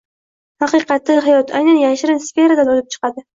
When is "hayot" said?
1.27-1.53